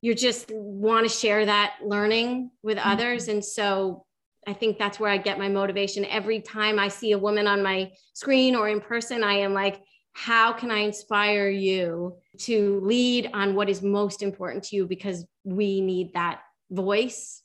[0.00, 2.90] you just want to share that learning with mm-hmm.
[2.90, 4.04] others and so
[4.46, 7.62] i think that's where i get my motivation every time i see a woman on
[7.62, 9.80] my screen or in person i am like
[10.12, 15.24] how can i inspire you to lead on what is most important to you because
[15.44, 17.43] we need that voice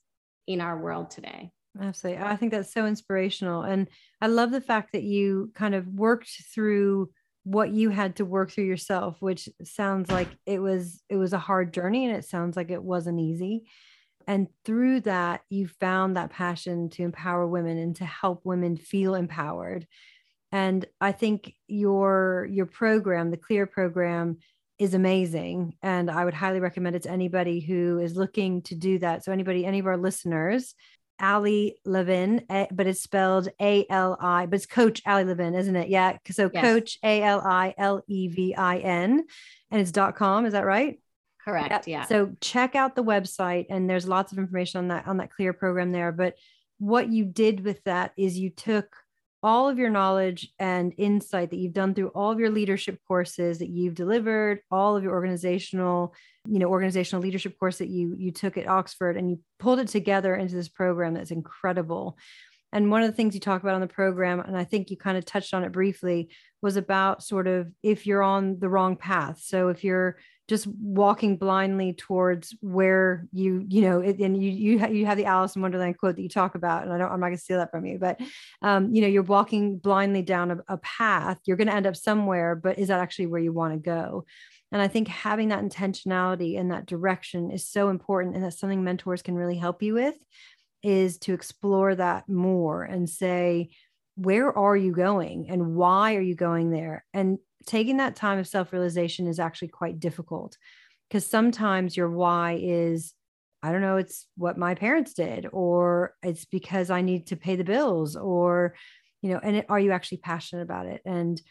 [0.50, 1.52] in our world today.
[1.80, 2.24] Absolutely.
[2.24, 3.62] I think that's so inspirational.
[3.62, 3.88] And
[4.20, 7.12] I love the fact that you kind of worked through
[7.44, 11.40] what you had to work through yourself, which sounds like it was it was a
[11.40, 13.64] hard journey and it sounds like it wasn't easy.
[14.28, 19.14] And through that, you found that passion to empower women and to help women feel
[19.16, 19.88] empowered.
[20.52, 24.40] And I think your your program, the Clear program,
[24.80, 28.98] is amazing and i would highly recommend it to anybody who is looking to do
[28.98, 30.74] that so anybody any of our listeners
[31.22, 36.18] ali levin eh, but it's spelled a-l-i but it's coach ali levin isn't it yeah
[36.32, 36.64] so yes.
[36.64, 37.44] coach a-l-i-l-e-v-i-n
[39.72, 41.00] and it's dot com is that right
[41.44, 41.84] correct yep.
[41.88, 45.32] yeah so check out the website and there's lots of information on that on that
[45.32, 46.36] clear program there but
[46.78, 48.96] what you did with that is you took
[49.42, 53.60] all of your knowledge and insight that you've done through all of your leadership courses
[53.60, 56.14] that you've delivered all of your organizational
[56.48, 59.88] you know organizational leadership course that you you took at oxford and you pulled it
[59.88, 62.18] together into this program that's incredible.
[62.72, 64.98] And one of the things you talk about on the program and i think you
[64.98, 66.30] kind of touched on it briefly
[66.62, 69.40] was about sort of if you're on the wrong path.
[69.42, 70.18] So if you're
[70.50, 75.16] just walking blindly towards where you you know it, and you you ha- you have
[75.16, 77.38] the Alice in Wonderland quote that you talk about and I don't I'm not going
[77.38, 78.20] to steal that from you but
[78.64, 81.96] um, you know you're walking blindly down a, a path you're going to end up
[81.96, 84.26] somewhere but is that actually where you want to go?
[84.72, 88.84] And I think having that intentionality and that direction is so important and that's something
[88.84, 90.16] mentors can really help you with
[90.82, 93.70] is to explore that more and say
[94.16, 97.06] where are you going and why are you going there?
[97.14, 100.58] And taking that time of self realization is actually quite difficult
[101.10, 103.14] because sometimes your why is
[103.62, 107.58] I don't know, it's what my parents did, or it's because I need to pay
[107.58, 108.74] the bills, or,
[109.22, 111.02] you know, and it, are you actually passionate about it?
[111.06, 111.42] And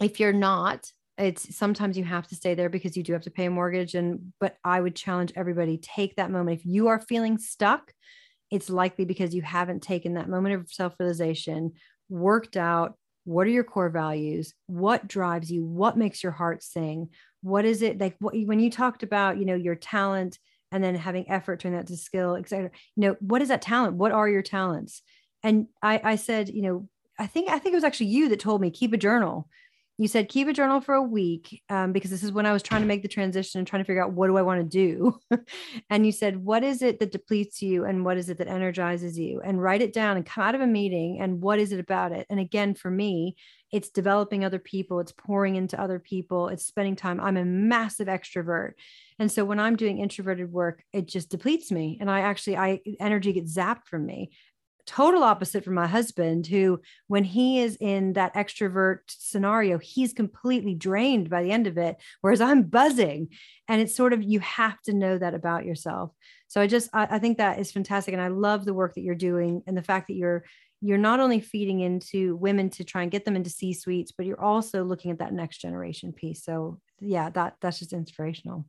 [0.00, 3.30] if you're not, it's sometimes you have to stay there because you do have to
[3.30, 3.94] pay a mortgage.
[3.94, 6.58] And, but I would challenge everybody take that moment.
[6.58, 7.92] If you are feeling stuck,
[8.50, 11.72] it's likely because you haven't taken that moment of self realization,
[12.08, 14.54] worked out what are your core values?
[14.66, 15.64] What drives you?
[15.64, 17.10] What makes your heart sing?
[17.42, 20.38] What is it like what, when you talked about you know your talent
[20.72, 23.96] and then having effort turn that to skill etc you know what is that talent?
[23.96, 25.02] What are your talents?
[25.42, 28.40] And i i said you know i think i think it was actually you that
[28.40, 29.48] told me keep a journal
[30.00, 32.62] you said keep a journal for a week um, because this is when I was
[32.62, 34.66] trying to make the transition and trying to figure out what do I want to
[34.66, 35.20] do.
[35.90, 39.18] and you said, what is it that depletes you and what is it that energizes
[39.18, 39.42] you?
[39.44, 42.12] And write it down and come out of a meeting and what is it about
[42.12, 42.26] it?
[42.30, 43.36] And again, for me,
[43.72, 47.20] it's developing other people, it's pouring into other people, it's spending time.
[47.20, 48.72] I'm a massive extrovert.
[49.18, 51.98] And so when I'm doing introverted work, it just depletes me.
[52.00, 54.30] And I actually, I energy gets zapped from me
[54.86, 60.74] total opposite from my husband who when he is in that extrovert scenario he's completely
[60.74, 63.28] drained by the end of it whereas i'm buzzing.
[63.68, 66.12] And it's sort of you have to know that about yourself.
[66.48, 68.12] So i just I, I, think that is fantastic.
[68.12, 70.44] And i love the work that you're doing and the fact that you're
[70.80, 74.24] you're not only feeding into women to try and get them into c suites but
[74.24, 76.44] you're also looking at that next generation piece.
[76.44, 78.66] So yeah that that's just inspirational.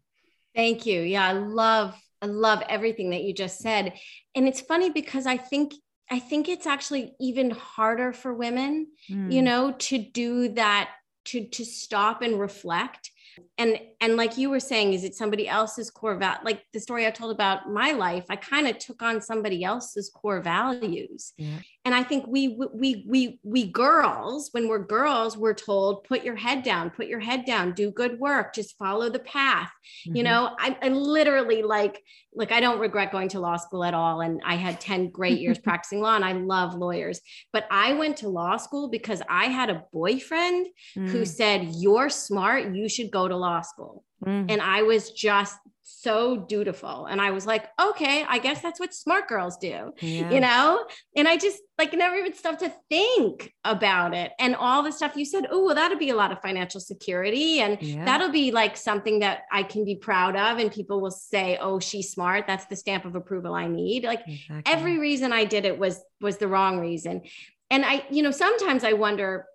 [0.55, 1.01] Thank you.
[1.01, 3.93] Yeah i love I love everything that you just said.
[4.35, 5.73] And it's funny because I think
[6.11, 9.31] I think it's actually even harder for women, mm.
[9.31, 9.45] you hmm.
[9.45, 10.89] know, to do that,
[11.25, 13.11] to to stop and reflect
[13.57, 17.05] and and like you were saying is it somebody else's core value like the story
[17.05, 21.57] i told about my life i kind of took on somebody else's core values yeah.
[21.85, 26.35] and i think we we we we girls when we're girls we're told put your
[26.35, 29.71] head down put your head down do good work just follow the path
[30.07, 30.17] mm-hmm.
[30.17, 32.01] you know I, I literally like
[32.33, 34.21] like I don't regret going to law school at all.
[34.21, 37.19] And I had 10 great years practicing law and I love lawyers.
[37.51, 41.09] But I went to law school because I had a boyfriend mm.
[41.09, 43.90] who said, You're smart, you should go to law school.
[44.25, 44.51] Mm.
[44.51, 47.05] And I was just so dutiful.
[47.07, 50.31] And I was like, okay, I guess that's what smart girls do, yeah.
[50.31, 50.85] you know?
[51.15, 54.31] And I just like never even stopped to think about it.
[54.39, 57.59] And all the stuff you said, oh, well, that'll be a lot of financial security.
[57.59, 58.05] And yeah.
[58.05, 60.59] that'll be like something that I can be proud of.
[60.59, 62.45] And people will say, oh, she's smart.
[62.47, 64.03] That's the stamp of approval I need.
[64.03, 64.61] Like exactly.
[64.65, 67.23] every reason I did it was was the wrong reason.
[67.69, 69.45] And I, you know, sometimes I wonder,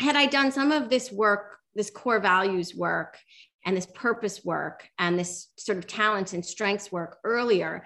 [0.00, 3.18] had I done some of this work, this core values work
[3.64, 7.84] and this purpose work and this sort of talents and strengths work earlier,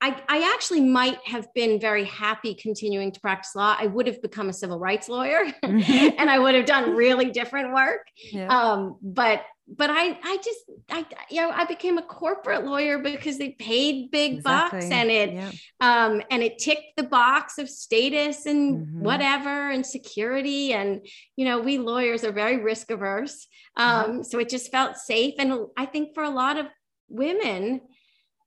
[0.00, 3.76] I, I actually might have been very happy continuing to practice law.
[3.78, 6.16] I would have become a civil rights lawyer mm-hmm.
[6.18, 8.02] and I would have done really different work.
[8.32, 8.46] Yeah.
[8.46, 9.42] Um, but
[9.76, 14.10] but I I just I you know I became a corporate lawyer because they paid
[14.10, 14.80] big exactly.
[14.80, 15.50] bucks and it yeah.
[15.80, 19.02] um and it ticked the box of status and mm-hmm.
[19.02, 24.22] whatever and security and you know we lawyers are very risk averse um mm-hmm.
[24.22, 26.66] so it just felt safe and I think for a lot of
[27.08, 27.82] women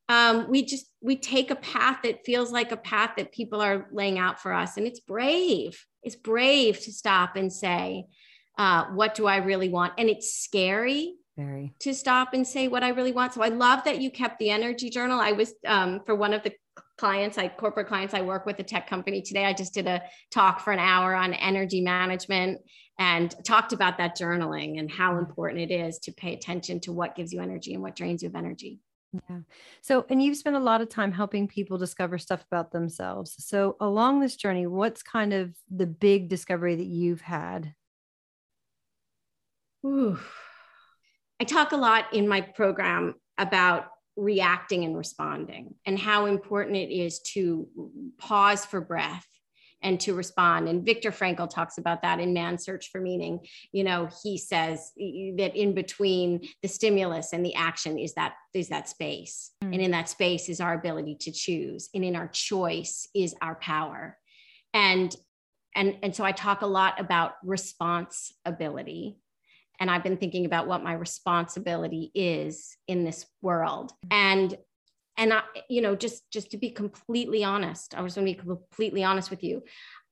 [0.08, 3.86] um, we just we take a path that feels like a path that people are
[3.92, 8.06] laying out for us and it's brave it's brave to stop and say
[8.58, 12.82] uh, what do i really want and it's scary very to stop and say what
[12.82, 16.00] i really want so i love that you kept the energy journal i was um,
[16.04, 16.52] for one of the
[16.98, 20.02] clients i corporate clients i work with a tech company today i just did a
[20.30, 22.60] talk for an hour on energy management
[22.98, 27.16] and talked about that journaling and how important it is to pay attention to what
[27.16, 28.78] gives you energy and what drains you of energy
[29.28, 29.40] yeah.
[29.82, 33.34] So, and you've spent a lot of time helping people discover stuff about themselves.
[33.38, 37.74] So, along this journey, what's kind of the big discovery that you've had?
[39.84, 46.92] I talk a lot in my program about reacting and responding and how important it
[46.92, 47.66] is to
[48.18, 49.26] pause for breath
[49.82, 50.68] and to respond.
[50.68, 53.40] And Viktor Frankl talks about that in Man's Search for Meaning.
[53.72, 58.68] You know, he says that in between the stimulus and the action is that is
[58.68, 59.50] that space.
[59.64, 59.74] Mm.
[59.74, 61.88] And in that space is our ability to choose.
[61.94, 64.16] And in our choice is our power.
[64.72, 65.14] And
[65.74, 69.16] and, and so I talk a lot about responsibility.
[69.80, 73.92] And I've been thinking about what my responsibility is in this world.
[74.10, 74.56] And
[75.18, 78.38] and I, you know, just just to be completely honest, I was going to be
[78.38, 79.62] completely honest with you.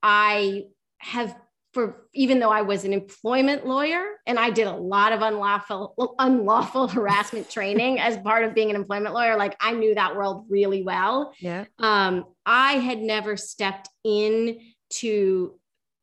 [0.03, 0.65] I
[0.99, 1.35] have
[1.73, 6.15] for even though I was an employment lawyer and I did a lot of unlawful
[6.19, 10.47] unlawful harassment training as part of being an employment lawyer, like I knew that world
[10.49, 11.33] really well.
[11.39, 11.65] Yeah.
[11.79, 14.59] Um, I had never stepped in
[14.95, 15.60] to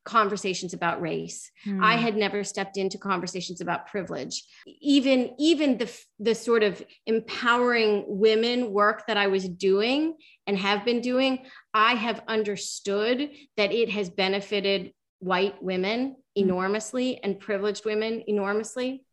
[0.07, 1.83] conversations about race mm.
[1.83, 2.01] i hmm.
[2.01, 4.45] had never stepped into conversations about privilege
[4.81, 10.15] even even the the sort of empowering women work that i was doing
[10.47, 11.39] and have been doing
[11.73, 16.41] i have understood that it has benefited white women hmm.
[16.41, 19.03] enormously and privileged women enormously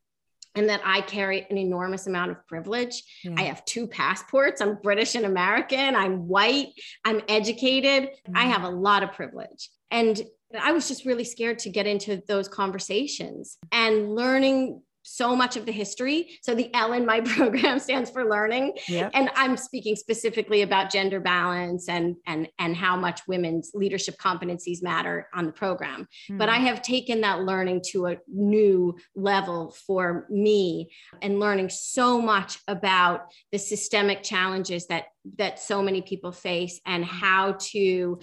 [0.55, 3.03] and that I carry an enormous amount of privilege.
[3.23, 3.35] Yeah.
[3.37, 4.61] I have two passports.
[4.61, 5.97] I'm British and American.
[5.97, 6.69] I'm white.
[7.05, 8.11] I'm educated.
[8.29, 8.37] Mm.
[8.37, 8.51] I hmm.
[8.51, 9.71] have a lot of privilege.
[9.91, 10.23] And
[10.59, 15.67] I was just really scared to get into those conversations and learning so much of
[15.67, 16.39] the history.
[16.43, 18.77] So the L in my program stands for learning.
[18.89, 19.13] Yep.
[19.15, 24.83] And I'm speaking specifically about gender balance and and and how much women's leadership competencies
[24.83, 26.09] matter on the program.
[26.31, 26.39] Mm.
[26.39, 30.91] But I have taken that learning to a new level for me
[31.23, 35.05] and learning so much about the systemic challenges that
[35.39, 38.19] that so many people face and how to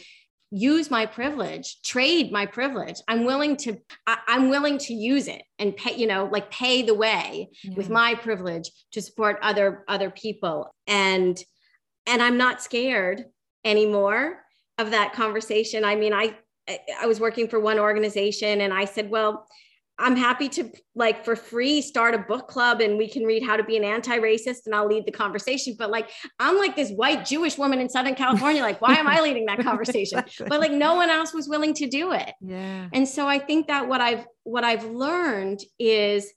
[0.52, 2.97] use my privilege trade my privilege.
[3.08, 6.82] I'm willing to I, am willing to use it and pay you know like pay
[6.82, 7.74] the way yeah.
[7.76, 10.74] with my privilege to support other other people.
[10.88, 11.41] And
[12.06, 13.26] and i'm not scared
[13.64, 14.39] anymore
[14.78, 15.86] of that conversation.
[15.86, 16.36] I mean i
[16.99, 19.47] i was working for one organization and i said well
[20.02, 23.56] I'm happy to like for free start a book club and we can read how
[23.56, 25.76] to be an anti-racist and I'll lead the conversation.
[25.78, 29.22] But like I'm like this white Jewish woman in Southern California, like why am I
[29.22, 30.20] leading that conversation?
[30.20, 30.47] exactly.
[30.49, 32.34] But like no one else was willing to do it.
[32.41, 32.88] Yeah.
[32.91, 36.32] And so I think that what I've what I've learned is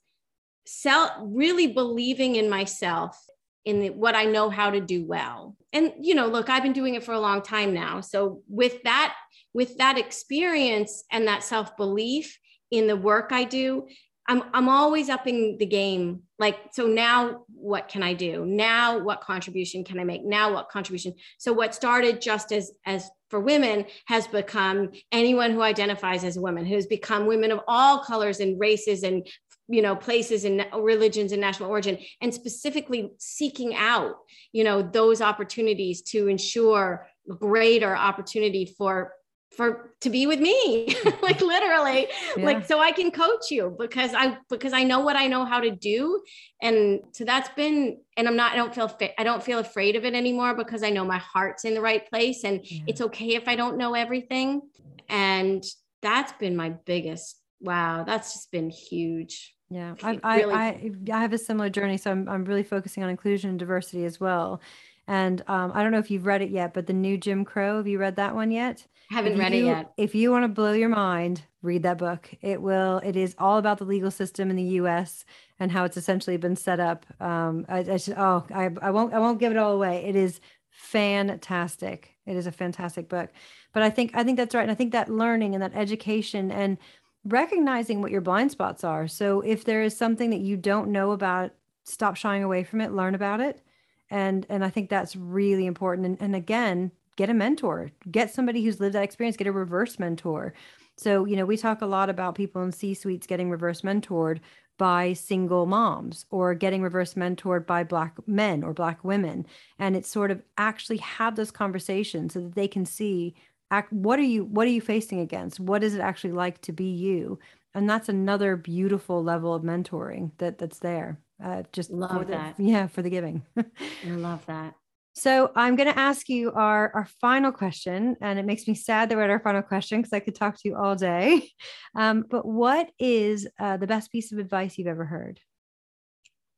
[0.65, 3.19] self really believing in myself
[3.65, 5.57] in the, what I know how to do well.
[5.73, 8.01] And you know, look, I've been doing it for a long time now.
[8.01, 9.15] So with that
[9.53, 12.37] with that experience and that self-belief
[12.71, 13.87] in the work I do,
[14.27, 16.23] I'm I'm always upping the game.
[16.39, 18.45] Like, so now what can I do?
[18.45, 20.25] Now what contribution can I make?
[20.25, 21.13] Now what contribution?
[21.37, 26.41] So what started just as as for women has become anyone who identifies as a
[26.41, 29.27] woman, who's become women of all colors and races and
[29.67, 34.15] you know places and religions and national origin and specifically seeking out
[34.51, 37.07] you know those opportunities to ensure
[37.39, 39.11] greater opportunity for
[39.55, 42.07] for to be with me like literally.
[42.37, 42.45] Yeah.
[42.45, 45.59] like so i can coach you because i because i know what i know how
[45.59, 46.21] to do.
[46.61, 50.05] And so that's been and i'm not i don't feel i don't feel afraid of
[50.05, 52.83] it anymore because i know my heart's in the right place and yeah.
[52.87, 54.61] it's okay if i don't know everything.
[55.07, 55.63] And
[56.01, 59.55] that's been my biggest wow that's just been huge.
[59.69, 61.97] Yeah I, really- I, I i have a similar journey.
[61.97, 64.61] So I'm, I'm really focusing on inclusion and diversity as well
[65.07, 67.77] and um, I don't know if you've read it yet, but the new Jim Crow,
[67.77, 68.85] have you read that one yet?
[69.09, 69.93] haven't read you, it yet.
[69.97, 72.29] If you want to blow your mind, read that book.
[72.41, 72.99] It will.
[73.03, 75.25] It is all about the legal system in the U.S.
[75.59, 77.05] and how it's essentially been set up.
[77.19, 79.13] Um, I, I should, oh, I, I won't.
[79.13, 80.05] I won't give it all away.
[80.05, 80.39] It is
[80.71, 82.15] fantastic.
[82.25, 83.29] It is a fantastic book.
[83.73, 86.51] But I think I think that's right, and I think that learning and that education
[86.51, 86.77] and
[87.23, 89.07] recognizing what your blind spots are.
[89.07, 91.51] So if there is something that you don't know about,
[91.83, 92.91] stop shying away from it.
[92.91, 93.61] Learn about it
[94.09, 96.05] and and i think that's really important.
[96.05, 99.99] And, and again get a mentor get somebody who's lived that experience get a reverse
[99.99, 100.53] mentor.
[100.97, 104.39] So you know we talk a lot about people in c suites getting reverse mentored
[104.77, 109.45] by single moms or getting reverse mentored by black men or black women.
[109.79, 113.35] And it's sort of actually have those conversations so that they can see
[113.71, 115.59] act, what are you what are you facing against?
[115.59, 117.39] What is it actually like to be you?
[117.73, 122.55] And that's another beautiful level of mentoring that that's there uh, just love the, that
[122.57, 124.75] yeah for the giving i love that
[125.17, 129.07] so I'm going to ask you our, our final question, and it makes me sad
[129.09, 131.49] that we're at our final question because I could talk to you all day.
[131.97, 135.39] Um, but what is uh, the best piece of advice you've ever heard?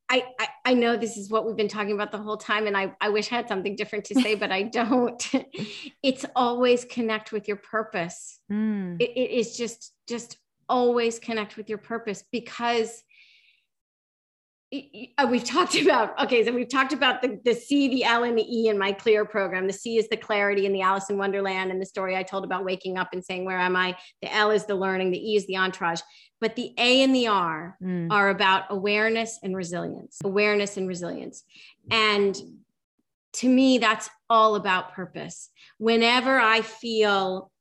[0.09, 2.75] I, I, I know this is what we've been talking about the whole time, and
[2.75, 5.23] I, I wish I had something different to say, but I don't.
[6.01, 8.39] it's always connect with your purpose.
[8.51, 8.99] Mm.
[8.99, 13.03] It, it is just just always connect with your purpose because
[14.73, 18.37] uh, we've talked about okay so we've talked about the, the c the l and
[18.37, 19.67] the e in my clear program.
[19.67, 22.43] The c is the clarity in the alice in wonderland and the story i told
[22.43, 23.95] about waking up and saying where am i?
[24.21, 26.01] The l is the learning the e is the entourage.
[26.39, 28.11] But the a and the r mm.
[28.11, 31.43] are about awareness and resilience awareness and resilience.
[31.89, 32.35] And
[33.33, 35.49] to me that's all about purpose.
[35.77, 37.51] Whenever i feel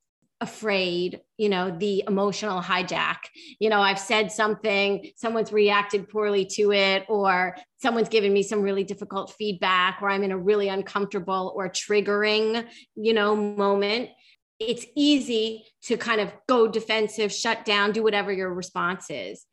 [0.41, 3.16] afraid you know the emotional hijack.
[3.59, 8.61] You know i've said something someone's reacted poorly to it or someone's given me some
[8.61, 14.11] really difficult feedback or i'm in a really uncomfortable or triggering you know moment.
[14.59, 19.45] It's easy to kind of go defensive shut down do whatever your response is.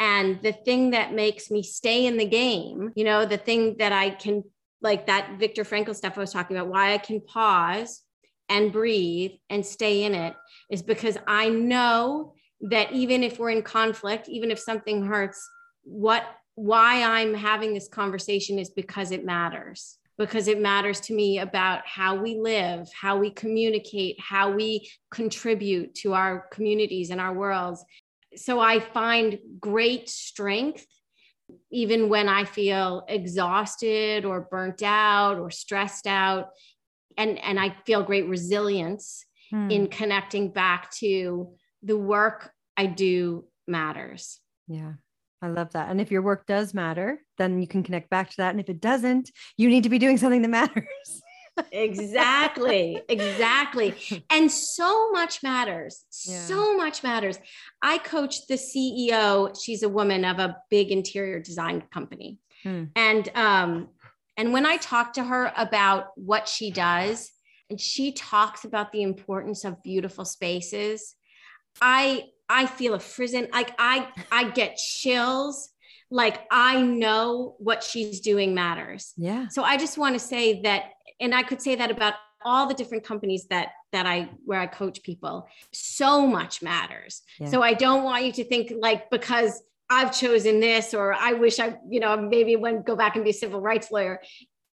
[0.00, 3.92] And the thing that makes me stay in the game you know the thing that
[3.92, 4.44] i can
[4.80, 8.02] like that Viktor Frankl stuff I was talking about, why I can pause
[8.48, 10.34] and breathe and stay in it
[10.70, 15.48] is because I know that even if we're in conflict, even if something hurts,
[15.82, 16.24] what
[16.54, 19.98] why I'm having this conversation is because it matters.
[20.18, 25.94] Because it matters to me about how we live, how we communicate, how we contribute
[25.96, 27.84] to our communities and our worlds.
[28.34, 30.84] So I find great strength
[31.70, 36.48] even when I feel exhausted or burnt out or stressed out
[37.18, 39.70] and and I feel great resilience hmm.
[39.70, 41.52] in connecting back to
[41.82, 44.40] the work I do matters.
[44.68, 44.92] Yeah.
[45.40, 45.90] I love that.
[45.90, 48.50] And if your work does matter, then you can connect back to that.
[48.50, 51.22] And if it doesn't, you need to be doing something that matters.
[51.72, 56.38] exactly exactly and so much matters yeah.
[56.38, 57.38] so much matters
[57.82, 62.84] i coached the ceo she's a woman of a big interior design company hmm.
[62.94, 63.88] and um
[64.38, 67.30] and when i talk to her about what she does
[67.68, 71.14] and she talks about the importance of beautiful spaces
[71.82, 75.70] i i feel a frizzen like i i get chills.
[76.10, 79.12] Like i know what she's doing matters.
[79.16, 79.48] Yeah.
[79.48, 82.14] So i just want to say that and i could say that about
[82.44, 85.46] all the different companies that that i where i coach people.
[85.72, 87.22] So much matters.
[87.38, 87.48] Yeah.
[87.50, 91.58] so i don't want you to think like because i've chosen this or i wish
[91.58, 94.20] i you know maybe when go back and be a civil rights lawyer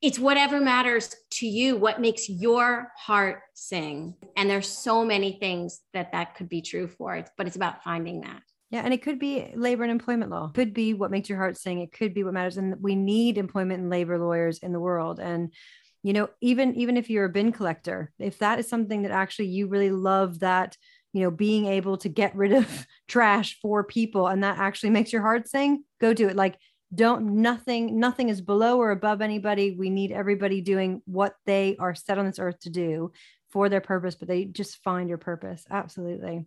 [0.02, 5.82] it's whatever matters to you what makes your heart sing and there's so many things
[5.94, 8.42] that that could be true for but it's about finding that
[8.72, 10.46] yeah, and it could be labor and employment law.
[10.46, 11.82] It could be what makes your heart sing.
[11.82, 12.56] It could be what matters.
[12.56, 15.20] And we need employment and labor lawyers in the world.
[15.20, 15.54] And
[16.04, 19.48] you know, even even if you're a bin collector, if that is something that actually
[19.48, 20.78] you really love that,
[21.14, 25.12] you know, being able to get rid of trash for people and that actually makes
[25.12, 26.36] your heart sing, go do it.
[26.36, 26.58] Like
[26.94, 29.72] don't nothing nothing is below or above anybody.
[29.72, 33.12] We need everybody doing what they are set on this earth to do
[33.50, 35.66] for their purpose but they just find your purpose.
[35.70, 36.46] Absolutely.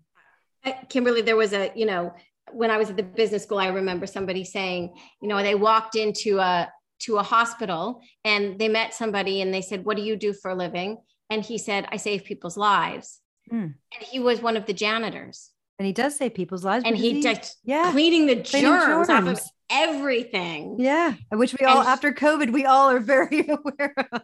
[0.65, 2.15] Uh, kimberly there was a you know
[2.53, 5.95] when i was at the business school i remember somebody saying you know they walked
[5.95, 10.17] into a to a hospital and they met somebody and they said what do you
[10.17, 10.97] do for a living?
[11.31, 13.21] And he said i save people's lives
[13.53, 13.63] mm.
[13.63, 15.51] and he was one of the janitors.
[15.79, 17.91] And he does save people's lives and he just yeah.
[17.91, 20.77] cleaning the cleaning germs, germs, off of everything.
[20.79, 21.15] Yeah.
[21.33, 24.23] Which we all and, after covid we all are very aware of.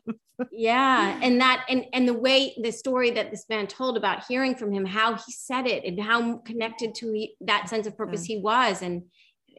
[0.52, 1.18] Yeah.
[1.20, 4.72] And that and and the way the story that this man told about hearing from
[4.72, 8.36] him how he said it and how connected to he, that sense of purpose yeah.
[8.36, 8.82] he was.
[8.82, 9.02] And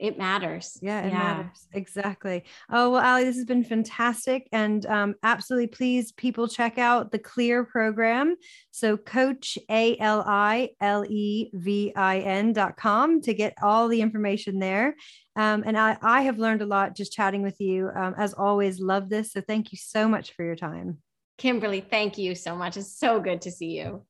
[0.02, 0.80] it matters.
[0.82, 1.18] Yeah, it yeah.
[1.18, 1.68] matters.
[1.74, 2.44] Exactly.
[2.72, 4.50] Oh, well, Ali, this has been fantastic.
[4.52, 8.36] And um, absolutely, please, people, check out the Clear program.
[8.72, 13.88] So, coach A L I L E V I N dot com to get all
[13.88, 14.96] the information there.
[15.36, 17.90] Um, and I, I have learned a lot just chatting with you.
[17.96, 19.32] Um, as always, love this.
[19.32, 20.98] So, thank you so much for your time.
[21.38, 22.76] Kimberly, thank you so much.
[22.76, 24.04] It's so good to see you.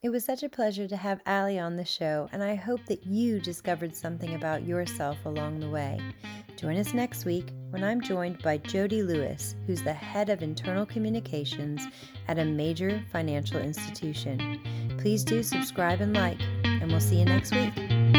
[0.00, 3.04] It was such a pleasure to have Ali on the show, and I hope that
[3.04, 6.00] you discovered something about yourself along the way.
[6.56, 10.86] Join us next week when I'm joined by Jody Lewis, who's the head of internal
[10.86, 11.84] communications
[12.28, 14.60] at a major financial institution.
[15.00, 18.17] Please do subscribe and like, and we'll see you next week.